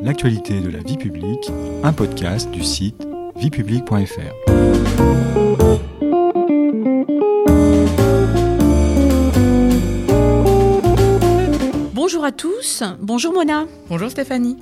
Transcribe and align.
l'actualité 0.00 0.60
de 0.60 0.70
la 0.70 0.78
vie 0.78 0.96
publique, 0.96 1.50
un 1.82 1.92
podcast 1.92 2.48
du 2.50 2.62
site 2.62 3.06
viepublique.fr. 3.36 4.34
Bonjour 11.94 12.24
à 12.24 12.32
tous, 12.32 12.84
bonjour 13.00 13.32
Mona. 13.32 13.66
Bonjour 13.88 14.10
Stéphanie. 14.10 14.56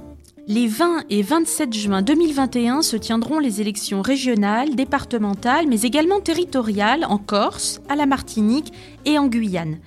Les 0.49 0.69
20 0.69 1.05
et 1.11 1.23
27 1.23 1.73
juin 1.73 2.03
2021 2.03 2.81
se 2.81 2.97
tiendront 2.97 3.39
les 3.39 3.61
élections 3.61 4.01
régionales, 4.01 4.75
départementales, 4.75 5.67
mais 5.69 5.83
également 5.83 6.21
territoriales 6.21 7.05
en 7.05 7.19
Corse, 7.19 7.81
à 7.89 7.97
la 7.97 8.07
Martinique 8.07 8.73
et 9.05 9.19
en 9.19 9.27
Guyane. 9.27 9.79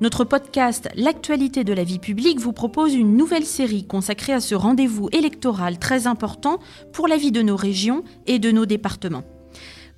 Notre 0.00 0.24
podcast 0.24 0.88
L'actualité 0.94 1.62
de 1.62 1.74
la 1.74 1.84
vie 1.84 1.98
publique 1.98 2.40
vous 2.40 2.54
propose 2.54 2.94
une 2.94 3.18
nouvelle 3.18 3.44
série 3.44 3.86
consacrée 3.86 4.32
à 4.32 4.40
ce 4.40 4.54
rendez-vous 4.54 5.10
électoral 5.12 5.78
très 5.78 6.06
important 6.06 6.58
pour 6.94 7.06
la 7.06 7.18
vie 7.18 7.32
de 7.32 7.42
nos 7.42 7.56
régions 7.56 8.02
et 8.26 8.38
de 8.38 8.50
nos 8.50 8.64
départements. 8.64 9.24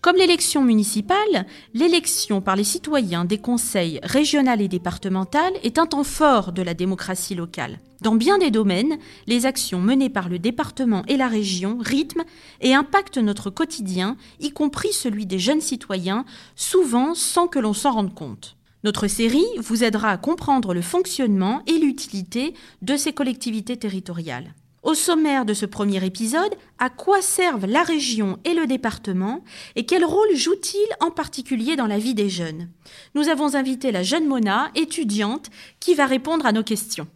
Comme 0.01 0.17
l'élection 0.17 0.65
municipale, 0.65 1.47
l'élection 1.73 2.41
par 2.41 2.57
les 2.57 2.65
citoyens 2.65 3.25
des 3.25 3.39
conseils 3.39 4.01
régionaux 4.03 4.59
et 4.59 4.67
départementaux 4.67 5.39
est 5.63 5.79
un 5.79 5.87
temps 5.87 6.03
fort 6.03 6.51
de 6.51 6.63
la 6.63 6.75
démocratie 6.75 7.37
locale. 7.37 7.79
Dans 8.01 8.17
bien 8.17 8.39
des 8.39 8.51
domaines, 8.51 8.99
les 9.29 9.47
actions 9.47 9.79
menées 9.79 10.11
par 10.11 10.29
le 10.29 10.41
département 10.41 11.05
et 11.07 11.17
la 11.17 11.29
région 11.29 11.79
rythment 11.81 12.25
et 12.61 12.75
impactent 12.75 13.19
notre 13.19 13.51
quotidien, 13.51 14.17
y 14.41 14.51
compris 14.51 14.93
celui 14.93 15.27
des 15.27 15.39
jeunes 15.39 15.61
citoyens, 15.61 16.25
souvent 16.57 17.15
sans 17.15 17.47
que 17.47 17.61
l'on 17.61 17.73
s'en 17.73 17.93
rende 17.93 18.15
compte. 18.15 18.57
Notre 18.85 19.07
série 19.07 19.47
vous 19.59 19.85
aidera 19.85 20.11
à 20.11 20.17
comprendre 20.17 20.75
le 20.75 20.83
fonctionnement 20.83 21.63
et 21.67 21.79
l'utilité 21.79 22.55
de 22.83 22.97
ces 22.97 23.13
collectivités 23.13 23.77
territoriales. 23.77 24.55
Au 24.83 24.95
sommaire 24.95 25.45
de 25.45 25.55
ce 25.55 25.65
premier 25.65 26.05
épisode, 26.05 26.53
à 26.81 26.91
quoi 26.91 27.23
servent 27.23 27.67
la 27.67 27.85
région 27.85 28.41
et 28.45 28.55
le 28.55 28.67
département 28.67 29.45
et 29.77 29.87
quel 29.87 30.05
rôle 30.05 30.35
jouent-ils 30.35 30.97
en 31.01 31.13
particulier 31.13 31.77
dans 31.77 31.87
la 31.87 31.99
vie 31.99 32.15
des 32.15 32.29
jeunes? 32.29 32.69
Nous 33.15 33.29
avons 33.29 33.55
invité 33.55 33.93
la 33.93 34.03
jeune 34.03 34.27
Mona, 34.27 34.73
étudiante, 34.75 35.51
qui 35.79 35.95
va 35.95 36.07
répondre 36.07 36.47
à 36.47 36.53
nos 36.53 36.65
questions. 36.65 37.07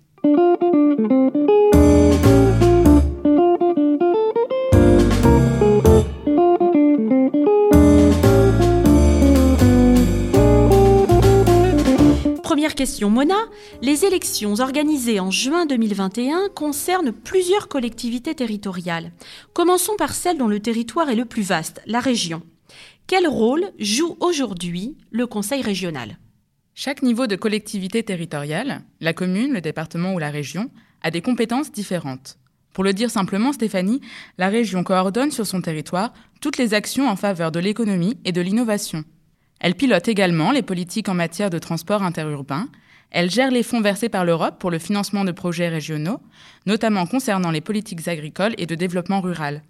Question, 12.76 13.10
Mona. 13.10 13.34
Les 13.82 14.04
élections 14.04 14.60
organisées 14.60 15.18
en 15.18 15.30
juin 15.30 15.66
2021 15.66 16.50
concernent 16.54 17.10
plusieurs 17.10 17.68
collectivités 17.68 18.34
territoriales. 18.34 19.12
Commençons 19.54 19.96
par 19.96 20.14
celle 20.14 20.38
dont 20.38 20.46
le 20.46 20.60
territoire 20.60 21.08
est 21.08 21.16
le 21.16 21.24
plus 21.24 21.42
vaste, 21.42 21.80
la 21.86 22.00
région. 22.00 22.42
Quel 23.06 23.26
rôle 23.26 23.72
joue 23.78 24.16
aujourd'hui 24.20 24.96
le 25.10 25.26
Conseil 25.26 25.62
régional? 25.62 26.18
Chaque 26.74 27.02
niveau 27.02 27.26
de 27.26 27.34
collectivité 27.34 28.02
territoriale, 28.02 28.82
la 29.00 29.14
commune, 29.14 29.54
le 29.54 29.62
département 29.62 30.12
ou 30.12 30.18
la 30.18 30.30
région, 30.30 30.70
a 31.02 31.10
des 31.10 31.22
compétences 31.22 31.72
différentes. 31.72 32.38
Pour 32.74 32.84
le 32.84 32.92
dire 32.92 33.10
simplement, 33.10 33.54
Stéphanie, 33.54 34.02
la 34.36 34.48
région 34.48 34.84
coordonne 34.84 35.30
sur 35.30 35.46
son 35.46 35.62
territoire 35.62 36.12
toutes 36.42 36.58
les 36.58 36.74
actions 36.74 37.08
en 37.08 37.16
faveur 37.16 37.50
de 37.50 37.58
l'économie 37.58 38.18
et 38.26 38.32
de 38.32 38.42
l'innovation. 38.42 39.02
Elle 39.60 39.74
pilote 39.74 40.08
également 40.08 40.52
les 40.52 40.62
politiques 40.62 41.08
en 41.08 41.14
matière 41.14 41.50
de 41.50 41.58
transport 41.58 42.02
interurbain. 42.02 42.68
Elle 43.10 43.30
gère 43.30 43.50
les 43.50 43.62
fonds 43.62 43.80
versés 43.80 44.08
par 44.08 44.24
l'Europe 44.24 44.58
pour 44.58 44.70
le 44.70 44.78
financement 44.78 45.24
de 45.24 45.32
projets 45.32 45.68
régionaux, 45.68 46.20
notamment 46.66 47.06
concernant 47.06 47.50
les 47.50 47.60
politiques 47.60 48.08
agricoles 48.08 48.54
et 48.58 48.66
de 48.66 48.74
développement 48.74 49.20
rural. 49.20 49.62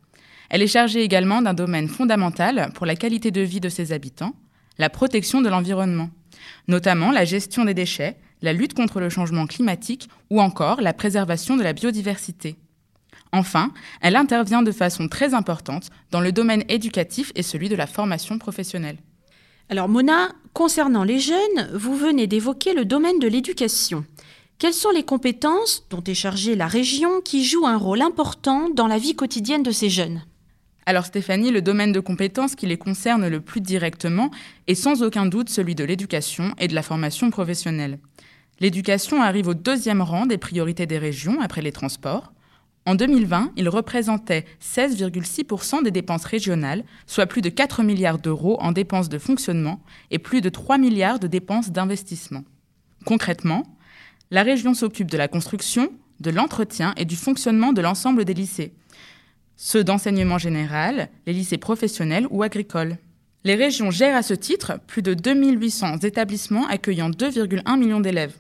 Elle 0.49 0.63
est 0.63 0.67
chargée 0.67 1.03
également 1.03 1.43
d'un 1.43 1.55
domaine 1.55 1.89
fondamental 1.89 2.71
pour 2.75 2.87
la 2.87 2.97
qualité 2.97 3.31
de 3.31 3.41
vie 3.41 3.61
de 3.61 3.69
ses 3.69 3.93
habitants, 3.93 4.35
la 4.79 4.91
protection 4.91 5.43
de 5.43 5.49
l'environnement, 5.49 6.11
notamment 6.69 7.11
la 7.11 7.25
gestion 7.25 7.65
des 7.65 7.75
déchets, 7.75 8.17
la 8.43 8.53
lutte 8.53 8.75
contre 8.75 9.01
le 9.01 9.09
changement 9.09 9.47
climatique 9.47 10.09
ou 10.31 10.41
encore 10.41 10.81
la 10.81 10.93
préservation 10.93 11.57
de 11.57 11.63
la 11.63 11.73
biodiversité. 11.73 12.57
Enfin, 13.33 13.73
elle 14.01 14.17
intervient 14.17 14.63
de 14.63 14.73
façon 14.73 15.09
très 15.09 15.35
importante 15.35 15.89
dans 16.11 16.21
le 16.21 16.33
domaine 16.33 16.65
éducatif 16.69 17.33
et 17.35 17.43
celui 17.43 17.69
de 17.69 17.77
la 17.77 17.87
formation 17.87 18.39
professionnelle. 18.39 18.99
Alors 19.69 19.89
Mona, 19.89 20.29
concernant 20.53 21.03
les 21.03 21.19
jeunes, 21.19 21.71
vous 21.75 21.97
venez 21.97 22.29
d'évoquer 22.29 22.73
le 22.73 22.85
domaine 22.85 23.19
de 23.19 23.27
l'éducation. 23.27 24.05
Quelles 24.59 24.73
sont 24.73 24.91
les 24.91 25.03
compétences 25.03 25.85
dont 25.91 26.05
est 26.05 26.15
chargée 26.15 26.55
la 26.55 26.69
région 26.69 27.21
qui 27.21 27.45
jouent 27.45 27.67
un 27.67 27.77
rôle 27.77 28.01
important 28.01 28.71
dans 28.71 28.87
la 28.87 28.99
vie 28.99 29.17
quotidienne 29.17 29.65
de 29.65 29.73
ces 29.73 29.91
jeunes? 29.91 30.23
Alors 30.87 31.05
Stéphanie, 31.05 31.51
le 31.51 31.63
domaine 31.63 31.91
de 31.91 31.99
compétences 31.99 32.55
qui 32.55 32.67
les 32.67 32.79
concerne 32.79 33.27
le 33.27 33.41
plus 33.41 33.61
directement 33.61 34.31
est 34.69 34.77
sans 34.77 35.03
aucun 35.03 35.27
doute 35.27 35.51
celui 35.51 35.75
de 35.75 35.83
l'éducation 35.83 36.55
et 36.59 36.69
de 36.69 36.75
la 36.77 36.83
formation 36.83 37.31
professionnelle. 37.31 37.99
L'éducation 38.61 39.21
arrive 39.21 39.49
au 39.49 39.55
deuxième 39.55 40.01
rang 40.01 40.27
des 40.27 40.39
priorités 40.39 40.87
des 40.87 40.99
régions 40.99 41.41
après 41.41 41.61
les 41.61 41.73
transports. 41.73 42.33
En 42.87 42.95
2020, 42.95 43.53
il 43.57 43.69
représentait 43.69 44.45
16,6% 44.63 45.83
des 45.83 45.91
dépenses 45.91 46.25
régionales, 46.25 46.85
soit 47.09 47.27
plus 47.27 47.43
de 47.43 47.49
4 47.49 47.83
milliards 47.83 48.19
d'euros 48.19 48.59
en 48.61 48.71
dépenses 48.71 49.09
de 49.09 49.19
fonctionnement 49.19 49.81
et 50.13 50.21
plus 50.21 50.41
de 50.41 50.49
3 50.49 50.79
milliards 50.79 51.19
de 51.19 51.27
dépenses 51.27 51.73
d'investissement. 51.73 52.45
Concrètement, 53.05 53.65
la 54.31 54.45
région 54.45 54.73
s'occupe 54.73 55.11
de 55.11 55.19
la 55.19 55.27
construction, 55.27 55.93
de 56.21 56.31
l'entretien 56.31 56.95
et 56.97 57.05
du 57.05 57.17
fonctionnement 57.17 57.73
de 57.73 57.83
l'ensemble 57.83 58.25
des 58.25 58.35
lycées, 58.35 58.73
ceux 59.57 59.83
d'enseignement 59.83 60.39
général, 60.39 61.09
les 61.27 61.33
lycées 61.33 61.59
professionnels 61.59 62.29
ou 62.31 62.45
agricoles. 62.45 62.99
Les 63.43 63.55
régions 63.55 63.91
gèrent 63.91 64.17
à 64.17 64.23
ce 64.23 64.35
titre 64.35 64.79
plus 64.87 65.03
de 65.03 65.15
2800 65.15 65.99
établissements 65.99 66.67
accueillant 66.69 67.11
2,1 67.11 67.79
millions 67.79 68.01
d'élèves. 68.01 68.35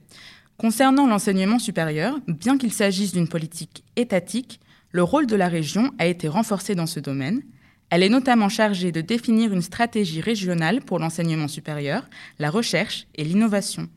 Concernant 0.58 1.06
l'enseignement 1.06 1.58
supérieur, 1.58 2.18
bien 2.26 2.56
qu'il 2.56 2.72
s'agisse 2.72 3.12
d'une 3.12 3.28
politique 3.28 3.84
étatique, 3.96 4.58
le 4.90 5.02
rôle 5.02 5.26
de 5.26 5.36
la 5.36 5.48
région 5.48 5.92
a 5.98 6.06
été 6.06 6.28
renforcé 6.28 6.74
dans 6.74 6.86
ce 6.86 6.98
domaine. 6.98 7.42
Elle 7.90 8.02
est 8.02 8.08
notamment 8.08 8.48
chargée 8.48 8.90
de 8.90 9.02
définir 9.02 9.52
une 9.52 9.60
stratégie 9.60 10.22
régionale 10.22 10.80
pour 10.80 10.98
l'enseignement 10.98 11.48
supérieur, 11.48 12.08
la 12.38 12.50
recherche 12.50 13.06
et 13.16 13.24
l'innovation. 13.24 13.88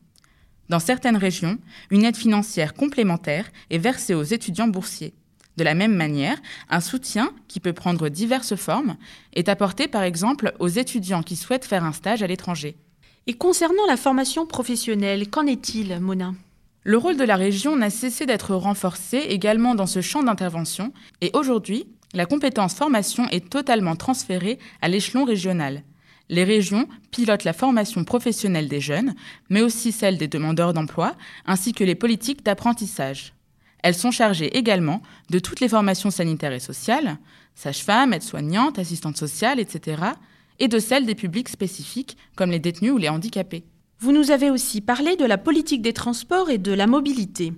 Dans 0.68 0.80
certaines 0.80 1.16
régions, 1.16 1.58
une 1.92 2.03
aide 2.03 2.18
financière 2.18 2.74
complémentaire 2.74 3.50
est 3.69 3.78
versée 3.78 4.14
aux 4.14 4.24
étudiants 4.24 4.68
boursiers. 4.68 5.14
De 5.56 5.64
la 5.64 5.75
même 5.75 5.96
manière, 5.96 6.38
un 6.69 6.81
soutien, 6.81 7.31
qui 7.48 7.62
peut 7.62 7.74
prendre 7.74 8.09
diverses 8.09 8.56
formes, 8.56 8.98
est 9.34 9.48
apporté 9.48 9.88
par 9.88 10.03
exemple 10.03 10.53
aux 10.59 10.68
étudiants 10.68 11.24
qui 11.24 11.38
souhaitent 11.38 11.66
faire 11.66 11.86
un 11.86 11.94
stage 11.94 12.22
à 12.22 12.28
l'étranger. 12.28 12.75
Et 13.28 13.34
concernant 13.34 13.86
la 13.88 13.98
formation 13.98 14.46
professionnelle, 14.46 15.30
qu'en 15.30 15.48
est-il, 15.48 16.00
Mona? 16.00 16.34
Le 16.84 16.98
rôle 16.98 17.18
de 17.18 17.24
la 17.24 17.36
région 17.36 17.76
n'a 17.76 17.90
cessé 17.90 18.26
d'être 18.26 18.56
renforcé 18.56 19.18
également 19.18 19.76
dans 19.76 19.86
ce 19.86 20.02
champ 20.02 20.24
d'intervention 20.24 20.94
et 21.22 21.32
aujourd'hui, 21.34 21.88
la 22.14 22.26
compétence 22.26 22.74
formation 22.74 23.28
est 23.30 23.50
totalement 23.50 23.96
transférée 23.96 24.60
à 24.82 24.88
l'échelon 24.88 25.26
régional. 25.26 25.84
Les 26.30 26.44
régions 26.44 26.88
pilotent 27.12 27.44
la 27.44 27.54
formation 27.54 28.04
professionnelle 28.04 28.68
des 28.68 28.80
jeunes, 28.80 29.16
mais 29.50 29.62
aussi 29.62 29.92
celle 29.92 30.18
des 30.18 30.28
demandeurs 30.28 30.74
d'emploi, 30.74 31.16
ainsi 31.46 31.74
que 31.74 31.84
les 31.84 31.96
politiques 31.96 32.46
d'apprentissage. 32.46 33.34
Elles 33.84 33.96
sont 33.96 34.12
chargées 34.12 34.58
également 34.58 35.02
de 35.30 35.40
toutes 35.40 35.60
les 35.60 35.70
formations 35.70 36.12
sanitaires 36.12 36.54
et 36.54 36.60
sociales, 36.60 37.18
sages-femmes, 37.56 38.14
aides-soignantes, 38.14 38.80
assistantes 38.80 39.18
sociales, 39.18 39.60
etc., 39.60 40.04
et 40.60 40.68
de 40.68 40.80
celles 40.80 41.06
des 41.06 41.16
publics 41.16 41.50
spécifiques, 41.50 42.18
comme 42.36 42.52
les 42.52 42.60
détenus 42.60 42.92
ou 42.92 42.98
les 42.98 43.10
handicapés. 43.10 43.64
Vous 44.02 44.14
nous 44.14 44.32
avez 44.32 44.50
aussi 44.50 44.80
parlé 44.80 45.18
de 45.18 45.26
la 45.26 45.38
politique 45.38 45.82
des 45.82 45.92
transports 45.92 46.50
et 46.50 46.58
de 46.58 46.72
la 46.72 46.88
mobilité. 46.88 47.52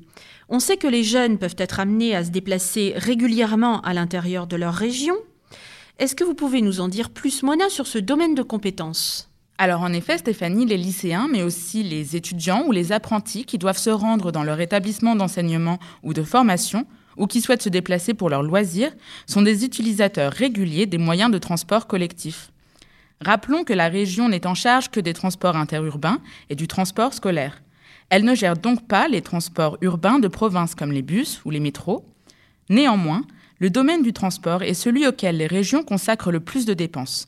On 0.49 0.59
sait 0.59 0.77
que 0.77 0.87
les 0.87 1.03
jeunes 1.03 1.37
peuvent 1.37 1.55
être 1.59 1.79
amenés 1.79 2.15
à 2.15 2.23
se 2.23 2.31
déplacer 2.31 2.93
régulièrement 2.95 3.79
à 3.81 3.93
l'intérieur 3.93 4.47
de 4.47 4.55
leur 4.55 4.73
région. 4.73 5.13
Est-ce 5.99 6.15
que 6.15 6.23
vous 6.23 6.33
pouvez 6.33 6.63
nous 6.63 6.81
en 6.81 6.87
dire 6.87 7.11
plus, 7.11 7.43
Mona, 7.43 7.69
sur 7.69 7.85
ce 7.85 7.99
domaine 7.99 8.33
de 8.33 8.41
compétences? 8.41 9.29
Alors 9.59 9.81
en 9.81 9.93
effet, 9.93 10.17
Stéphanie, 10.17 10.65
les 10.65 10.77
lycéens, 10.77 11.27
mais 11.31 11.43
aussi 11.43 11.83
les 11.83 12.15
étudiants 12.15 12.65
ou 12.65 12.71
les 12.71 12.91
apprentis 12.91 13.45
qui 13.45 13.59
doivent 13.59 13.77
se 13.77 13.91
rendre 13.91 14.31
dans 14.31 14.43
leur 14.43 14.59
établissement 14.61 15.15
d'enseignement 15.15 15.77
ou 16.01 16.15
de 16.15 16.23
formation, 16.23 16.87
ou 17.17 17.27
qui 17.27 17.41
souhaitent 17.41 17.61
se 17.61 17.69
déplacer 17.69 18.15
pour 18.15 18.31
leurs 18.31 18.41
loisirs, 18.41 18.95
sont 19.27 19.43
des 19.43 19.63
utilisateurs 19.63 20.31
réguliers 20.31 20.87
des 20.87 20.97
moyens 20.97 21.29
de 21.29 21.37
transport 21.37 21.85
collectif. 21.85 22.51
Rappelons 23.23 23.63
que 23.63 23.73
la 23.73 23.87
région 23.87 24.29
n'est 24.29 24.47
en 24.47 24.55
charge 24.55 24.89
que 24.89 24.99
des 24.99 25.13
transports 25.13 25.55
interurbains 25.55 26.19
et 26.49 26.55
du 26.55 26.67
transport 26.67 27.13
scolaire. 27.13 27.61
Elle 28.09 28.25
ne 28.25 28.33
gère 28.33 28.57
donc 28.57 28.87
pas 28.87 29.07
les 29.07 29.21
transports 29.21 29.77
urbains 29.81 30.17
de 30.17 30.27
province 30.27 30.73
comme 30.73 30.91
les 30.91 31.03
bus 31.03 31.39
ou 31.45 31.51
les 31.51 31.59
métros. 31.59 32.03
Néanmoins, 32.69 33.21
le 33.59 33.69
domaine 33.69 34.01
du 34.01 34.11
transport 34.11 34.63
est 34.63 34.73
celui 34.73 35.05
auquel 35.05 35.37
les 35.37 35.45
régions 35.45 35.83
consacrent 35.83 36.31
le 36.31 36.39
plus 36.39 36.65
de 36.65 36.73
dépenses. 36.73 37.27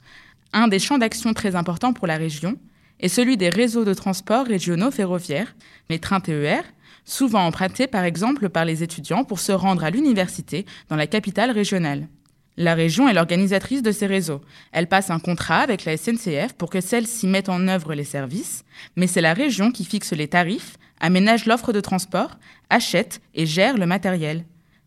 Un 0.52 0.68
des 0.68 0.80
champs 0.80 0.98
d'action 0.98 1.34
très 1.34 1.56
importants 1.56 1.94
pour 1.94 2.08
la 2.08 2.18
région 2.18 2.58
est 3.00 3.08
celui 3.08 3.38
des 3.38 3.50
réseaux 3.50 3.86
de 3.86 3.94
transport 3.94 4.48
régionaux 4.48 4.90
ferroviaires, 4.90 5.56
les 5.90 6.00
trains 6.00 6.22
TER, 6.22 6.64
souvent 7.06 7.46
empruntés 7.46 7.86
par 7.86 8.04
exemple 8.04 8.50
par 8.50 8.66
les 8.66 8.82
étudiants 8.82 9.26
pour 9.26 9.40
se 9.40 9.52
rendre 9.52 9.84
à 9.84 9.92
l'université 9.92 10.66
dans 10.90 10.96
la 10.96 11.06
capitale 11.06 11.52
régionale. 11.52 12.08
La 12.56 12.76
région 12.76 13.10
est 13.10 13.14
l'organisatrice 13.14 13.82
de 13.82 13.92
ces 13.92 14.06
réseaux. 14.06 14.42
Elle 14.72 14.88
passe 14.88 15.10
un 15.10 15.20
contrat 15.20 15.60
avec 15.60 15.86
la 15.86 15.98
SNCF 15.98 16.54
pour 16.58 16.70
que 16.70 16.82
celle-ci 16.82 17.26
mette 17.26 17.50
en 17.50 17.68
œuvre 17.68 17.96
les 17.96 18.04
services, 18.04 18.64
mais 18.96 19.08
c'est 19.08 19.22
la 19.22 19.34
région 19.34 19.72
qui 19.72 19.86
fixe 19.86 20.14
les 20.14 20.28
tarifs, 20.28 20.78
aménage 21.00 21.46
l'offre 21.46 21.74
de 21.74 21.82
transport, 21.82 22.38
achète 22.70 23.22
et 23.34 23.48
gère 23.48 23.78
le 23.78 23.88
matériel. 23.88 24.46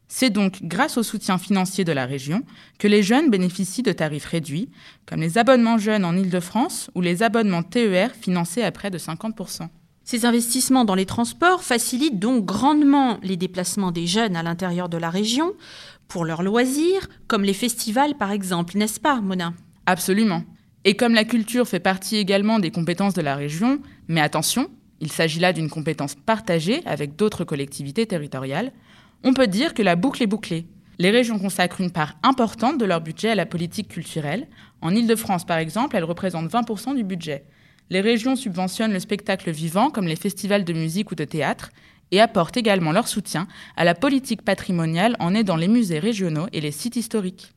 C'est 0.09 0.31
donc 0.31 0.63
grâce 0.63 0.97
au 0.97 1.03
soutien 1.03 1.39
financier 1.39 1.85
de 1.85 1.91
la 1.91 2.07
région 2.07 2.43
que 2.79 2.87
les 2.87 3.03
jeunes 3.03 3.31
bénéficient 3.31 3.83
de 3.83 3.93
tarifs 3.93 4.27
réduits, 4.27 4.71
comme 5.05 5.21
les 5.21 5.37
abonnements 5.37 5.79
jeunes 5.79 6.05
en 6.05 6.17
Île-de-France 6.17 6.91
ou 6.95 7.01
les 7.01 7.25
abonnements 7.25 7.65
TER 7.65 8.13
financés 8.15 8.63
à 8.63 8.71
près 8.71 8.91
de 8.91 8.99
50%. 8.99 9.69
Ces 10.05 10.25
investissements 10.25 10.85
dans 10.85 10.95
les 10.95 11.05
transports 11.05 11.65
facilitent 11.65 12.21
donc 12.21 12.45
grandement 12.45 13.19
les 13.25 13.37
déplacements 13.37 13.91
des 13.91 14.07
jeunes 14.07 14.37
à 14.37 14.45
l'intérieur 14.45 14.89
de 14.89 14.99
la 14.99 15.11
région, 15.11 15.53
pour 16.09 16.25
leurs 16.25 16.43
loisirs, 16.43 17.09
comme 17.27 17.45
les 17.45 17.55
festivals 17.55 18.17
par 18.17 18.31
exemple, 18.31 18.77
n'est-ce 18.77 19.01
pas, 19.01 19.21
Mona 19.21 19.55
Absolument. 19.87 20.43
Et 20.85 20.95
comme 20.95 21.15
la 21.15 21.25
culture 21.25 21.67
fait 21.67 21.81
partie 21.81 22.17
également 22.17 22.59
des 22.59 22.71
compétences 22.71 23.15
de 23.15 23.23
la 23.23 23.35
région, 23.35 23.81
mais 24.09 24.21
attention, 24.21 24.71
il 25.01 25.11
s'agit 25.11 25.41
là 25.41 25.53
d'une 25.53 25.69
compétence 25.69 26.15
partagée 26.15 26.81
avec 26.87 27.17
d'autres 27.17 27.45
collectivités 27.45 28.07
territoriales, 28.07 28.73
on 29.25 29.35
peut 29.35 29.47
dire 29.47 29.75
que 29.75 29.83
la 29.83 29.97
boucle 29.97 30.23
est 30.23 30.29
bouclée. 30.29 30.67
Les 30.99 31.11
régions 31.11 31.39
consacrent 31.39 31.81
une 31.81 31.91
part 31.91 32.17
importante 32.23 32.79
de 32.79 32.85
leur 32.85 33.01
budget 33.01 33.31
à 33.31 33.35
la 33.35 33.45
politique 33.45 33.89
culturelle. 33.89 34.47
En 34.81 34.95
Île-de-France, 34.95 35.45
par 35.45 35.59
exemple, 35.59 35.97
elles 35.97 36.05
représentent 36.05 36.51
20% 36.51 36.95
du 36.95 37.05
budget. 37.05 37.45
Les 37.91 38.01
régions 38.01 38.35
subventionnent 38.35 38.93
le 38.93 39.01
spectacle 39.01 39.51
vivant, 39.51 39.91
comme 39.91 40.07
les 40.07 40.17
festivals 40.17 40.65
de 40.65 40.73
musique 40.73 41.11
ou 41.11 41.15
de 41.15 41.25
théâtre, 41.25 41.71
et 42.13 42.21
apportent 42.21 42.57
également 42.57 42.93
leur 42.93 43.09
soutien 43.09 43.47
à 43.77 43.85
la 43.85 43.95
politique 43.95 44.43
patrimoniale 44.43 45.17
en 45.19 45.35
aidant 45.35 45.57
les 45.57 45.69
musées 45.69 45.99
régionaux 45.99 46.47
et 46.53 46.61
les 46.61 46.71
sites 46.71 46.97
historiques. 46.97 47.53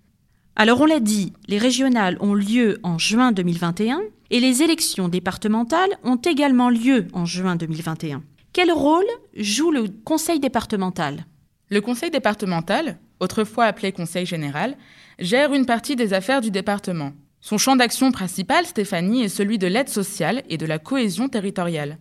Alors 0.56 0.82
on 0.82 0.86
l'a 0.86 1.00
dit, 1.00 1.34
les 1.48 1.58
régionales 1.58 2.18
ont 2.20 2.34
lieu 2.34 2.80
en 2.84 2.98
juin 2.98 3.32
2021 3.32 4.02
et 4.30 4.40
les 4.40 4.62
élections 4.62 5.08
départementales 5.08 5.98
ont 6.04 6.18
également 6.18 6.70
lieu 6.70 7.08
en 7.14 7.26
juin 7.26 7.56
2021. 7.56 8.24
Quel 8.52 8.72
rôle 8.72 9.06
joue 9.38 9.72
le 9.72 9.86
conseil 10.04 10.40
départemental? 10.40 11.26
Le 11.70 11.82
conseil 11.82 12.10
départemental, 12.10 12.98
autrefois 13.20 13.66
appelé 13.66 13.92
conseil 13.92 14.26
général, 14.26 14.76
gère 15.20 15.54
une 15.54 15.66
partie 15.66 15.96
des 15.96 16.14
affaires 16.14 16.42
du 16.42 16.52
département. 16.52 17.14
Son 17.42 17.58
champ 17.58 17.76
d'action 17.76 18.12
principal, 18.12 18.66
Stéphanie, 18.66 19.24
est 19.24 19.30
celui 19.30 19.60
de 19.60 19.68
l'aide 19.68 19.88
sociale 19.88 20.44
et 20.50 20.58
de 20.58 20.66
la 20.66 20.80
cohésion 20.80 21.30
territoriale. 21.30 22.00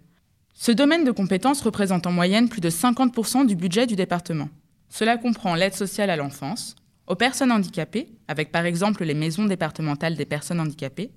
Ce 0.61 0.73
domaine 0.73 1.05
de 1.05 1.13
compétences 1.13 1.63
représente 1.63 2.09
en 2.09 2.11
moyenne 2.11 2.49
plus 2.49 2.61
de 2.61 2.69
50% 2.69 3.47
du 3.47 3.55
budget 3.55 3.87
du 3.87 3.95
département. 3.95 4.49
Cela 4.89 5.17
comprend 5.17 5.55
l'aide 5.55 5.75
sociale 5.75 6.11
à 6.11 6.17
l'enfance, 6.17 6.75
aux 7.07 7.15
personnes 7.15 7.53
handicapées, 7.53 8.09
avec 8.27 8.51
par 8.51 8.67
exemple 8.67 9.05
les 9.05 9.15
maisons 9.15 9.45
départementales 9.45 10.17
des 10.17 10.25
personnes 10.25 10.59
handicapées, 10.59 11.13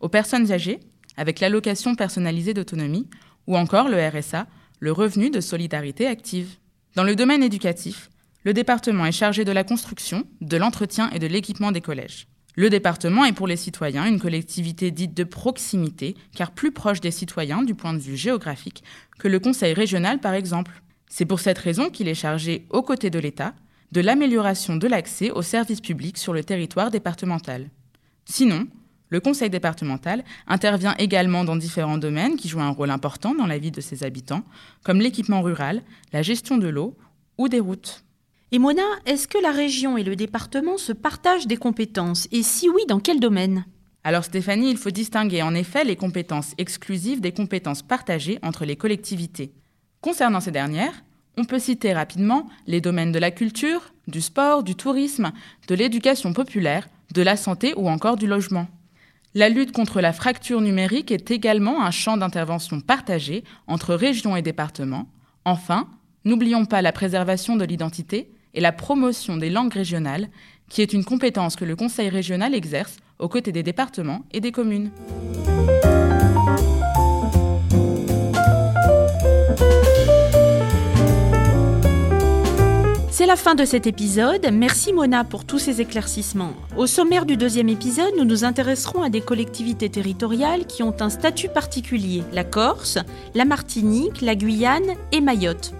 aux 0.00 0.10
personnes 0.10 0.52
âgées, 0.52 0.78
avec 1.16 1.40
l'allocation 1.40 1.94
personnalisée 1.94 2.52
d'autonomie, 2.52 3.08
ou 3.46 3.56
encore 3.56 3.88
le 3.88 3.96
RSA, 3.96 4.46
le 4.78 4.92
revenu 4.92 5.30
de 5.30 5.40
solidarité 5.40 6.06
active. 6.06 6.58
Dans 6.94 7.04
le 7.04 7.16
domaine 7.16 7.42
éducatif, 7.42 8.10
le 8.44 8.52
département 8.52 9.06
est 9.06 9.12
chargé 9.12 9.46
de 9.46 9.52
la 9.52 9.64
construction, 9.64 10.24
de 10.42 10.58
l'entretien 10.58 11.08
et 11.12 11.18
de 11.18 11.26
l'équipement 11.26 11.72
des 11.72 11.80
collèges. 11.80 12.26
Le 12.54 12.68
département 12.68 13.24
est 13.24 13.32
pour 13.32 13.46
les 13.46 13.56
citoyens 13.56 14.06
une 14.06 14.20
collectivité 14.20 14.90
dite 14.90 15.14
de 15.14 15.24
proximité, 15.24 16.14
car 16.34 16.50
plus 16.50 16.70
proche 16.70 17.00
des 17.00 17.10
citoyens 17.10 17.62
du 17.62 17.74
point 17.74 17.94
de 17.94 17.98
vue 17.98 18.16
géographique 18.16 18.84
que 19.18 19.28
le 19.28 19.38
conseil 19.38 19.72
régional 19.72 20.20
par 20.20 20.34
exemple. 20.34 20.82
C'est 21.08 21.24
pour 21.24 21.40
cette 21.40 21.58
raison 21.58 21.88
qu'il 21.88 22.08
est 22.08 22.14
chargé, 22.14 22.66
aux 22.70 22.82
côtés 22.82 23.10
de 23.10 23.18
l'État, 23.18 23.54
de 23.92 24.00
l'amélioration 24.00 24.76
de 24.76 24.86
l'accès 24.86 25.30
aux 25.30 25.42
services 25.42 25.80
publics 25.80 26.18
sur 26.18 26.32
le 26.32 26.44
territoire 26.44 26.90
départemental. 26.90 27.70
Sinon, 28.26 28.66
le 29.08 29.20
conseil 29.20 29.50
départemental 29.50 30.24
intervient 30.46 30.94
également 30.98 31.44
dans 31.44 31.56
différents 31.56 31.98
domaines 31.98 32.36
qui 32.36 32.48
jouent 32.48 32.60
un 32.60 32.70
rôle 32.70 32.90
important 32.90 33.34
dans 33.34 33.46
la 33.46 33.58
vie 33.58 33.70
de 33.70 33.82
ses 33.82 34.04
habitants, 34.04 34.44
comme 34.84 35.00
l'équipement 35.00 35.42
rural, 35.42 35.82
la 36.12 36.22
gestion 36.22 36.56
de 36.56 36.68
l'eau 36.68 36.96
ou 37.36 37.48
des 37.48 37.60
routes. 37.60 38.04
Et 38.54 38.58
Mona, 38.58 38.82
est-ce 39.06 39.28
que 39.28 39.38
la 39.38 39.50
région 39.50 39.96
et 39.96 40.04
le 40.04 40.14
département 40.14 40.76
se 40.76 40.92
partagent 40.92 41.46
des 41.46 41.56
compétences? 41.56 42.28
Et 42.32 42.42
si 42.42 42.68
oui, 42.68 42.82
dans 42.86 43.00
quel 43.00 43.18
domaine? 43.18 43.64
Alors 44.04 44.24
Stéphanie, 44.24 44.70
il 44.70 44.76
faut 44.76 44.90
distinguer 44.90 45.40
en 45.40 45.54
effet 45.54 45.84
les 45.84 45.96
compétences 45.96 46.52
exclusives 46.58 47.22
des 47.22 47.32
compétences 47.32 47.80
partagées 47.80 48.38
entre 48.42 48.66
les 48.66 48.76
collectivités. 48.76 49.54
Concernant 50.02 50.40
ces 50.40 50.50
dernières, 50.50 51.02
on 51.38 51.46
peut 51.46 51.58
citer 51.58 51.94
rapidement 51.94 52.46
les 52.66 52.82
domaines 52.82 53.10
de 53.10 53.18
la 53.18 53.30
culture, 53.30 53.94
du 54.06 54.20
sport, 54.20 54.62
du 54.62 54.74
tourisme, 54.74 55.32
de 55.66 55.74
l'éducation 55.74 56.34
populaire, 56.34 56.90
de 57.14 57.22
la 57.22 57.38
santé 57.38 57.72
ou 57.78 57.88
encore 57.88 58.16
du 58.16 58.26
logement. 58.26 58.66
La 59.32 59.48
lutte 59.48 59.72
contre 59.72 60.02
la 60.02 60.12
fracture 60.12 60.60
numérique 60.60 61.10
est 61.10 61.30
également 61.30 61.82
un 61.82 61.90
champ 61.90 62.18
d'intervention 62.18 62.82
partagé 62.82 63.44
entre 63.66 63.94
régions 63.94 64.36
et 64.36 64.42
départements. 64.42 65.08
Enfin, 65.46 65.88
n'oublions 66.26 66.66
pas 66.66 66.82
la 66.82 66.92
préservation 66.92 67.56
de 67.56 67.64
l'identité 67.64 68.30
et 68.54 68.60
la 68.60 68.72
promotion 68.72 69.36
des 69.36 69.50
langues 69.50 69.72
régionales, 69.72 70.28
qui 70.68 70.82
est 70.82 70.92
une 70.92 71.04
compétence 71.04 71.56
que 71.56 71.64
le 71.64 71.76
Conseil 71.76 72.08
régional 72.08 72.54
exerce 72.54 72.96
aux 73.18 73.28
côtés 73.28 73.52
des 73.52 73.62
départements 73.62 74.22
et 74.32 74.40
des 74.40 74.52
communes. 74.52 74.90
C'est 83.10 83.26
la 83.26 83.36
fin 83.36 83.54
de 83.54 83.64
cet 83.64 83.86
épisode. 83.86 84.48
Merci 84.52 84.92
Mona 84.92 85.22
pour 85.22 85.44
tous 85.44 85.58
ces 85.58 85.80
éclaircissements. 85.80 86.54
Au 86.76 86.86
sommaire 86.86 87.26
du 87.26 87.36
deuxième 87.36 87.68
épisode, 87.68 88.14
nous 88.16 88.24
nous 88.24 88.44
intéresserons 88.44 89.02
à 89.02 89.10
des 89.10 89.20
collectivités 89.20 89.90
territoriales 89.90 90.66
qui 90.66 90.82
ont 90.82 90.96
un 91.00 91.10
statut 91.10 91.48
particulier, 91.48 92.24
la 92.32 92.42
Corse, 92.42 92.98
la 93.34 93.44
Martinique, 93.44 94.22
la 94.22 94.34
Guyane 94.34 94.96
et 95.12 95.20
Mayotte 95.20 95.74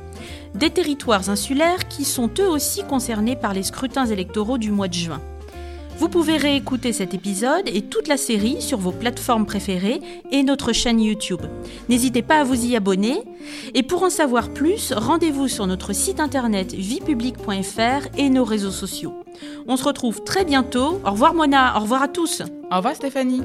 des 0.55 0.71
territoires 0.71 1.31
insulaires 1.31 1.89
qui 1.89 2.05
sont 2.05 2.31
eux 2.39 2.49
aussi 2.49 2.83
concernés 2.85 3.37
par 3.37 3.55
les 3.55 3.63
scrutins 3.63 4.07
électoraux 4.07 4.59
du 4.59 4.71
mois 4.71 4.89
de 4.89 4.95
juin. 4.95 5.21
Vous 5.99 6.09
pouvez 6.09 6.37
réécouter 6.37 6.93
cet 6.93 7.15
épisode 7.15 7.69
et 7.69 7.83
toute 7.83 8.09
la 8.09 8.17
série 8.17 8.61
sur 8.61 8.79
vos 8.79 8.91
plateformes 8.91 9.47
préférées 9.47 10.01
et 10.33 10.43
notre 10.43 10.73
chaîne 10.73 11.01
YouTube. 11.01 11.43
N'hésitez 11.89 12.23
pas 12.23 12.41
à 12.41 12.45
vous 12.45 12.67
y 12.67 12.75
abonner. 12.75 13.23
Et 13.75 13.83
pour 13.83 14.03
en 14.03 14.11
savoir 14.11 14.49
plus, 14.49 14.93
rendez-vous 14.93 15.49
sur 15.49 15.67
notre 15.67 15.93
site 15.93 16.19
internet 16.19 16.73
viepublic.fr 16.73 18.09
et 18.19 18.31
nos 18.31 18.45
réseaux 18.45 18.71
sociaux. 18.71 19.15
On 19.69 19.77
se 19.77 19.85
retrouve 19.85 20.25
très 20.25 20.45
bientôt. 20.45 21.01
Au 21.05 21.13
revoir 21.13 21.35
Mona, 21.35 21.77
au 21.77 21.83
revoir 21.83 22.03
à 22.03 22.09
tous. 22.09 22.43
Au 22.73 22.77
revoir 22.77 22.97
Stéphanie. 22.97 23.43